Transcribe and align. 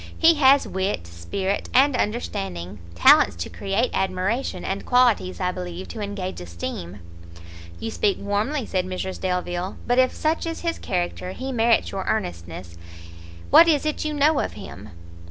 he 0.17 0.33
has 0.33 0.67
wit, 0.67 1.05
spirit, 1.05 1.69
and 1.75 1.95
understanding, 1.95 2.79
talents 2.95 3.35
to 3.35 3.51
create 3.51 3.91
admiration, 3.93 4.65
and 4.65 4.83
qualities, 4.83 5.39
I 5.39 5.51
believe, 5.51 5.87
to 5.89 6.01
engage 6.01 6.41
esteem!" 6.41 7.01
"You 7.79 7.91
speak 7.91 8.17
warmly," 8.19 8.65
said 8.65 8.87
Mrs 8.87 9.21
Delvile; 9.21 9.77
"but 9.85 9.99
if 9.99 10.11
such 10.11 10.47
is 10.47 10.61
his 10.61 10.79
character, 10.79 11.33
he 11.33 11.51
merits 11.51 11.91
your 11.91 12.05
earnestness. 12.05 12.79
What 13.51 13.67
is 13.67 13.85
it 13.85 14.03
you 14.03 14.11
know 14.11 14.39
of 14.39 14.53
him?" 14.53 14.89